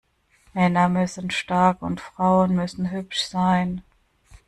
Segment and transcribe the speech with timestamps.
[0.55, 3.83] Männer müssen stark und Frauen müssen hübsch sein.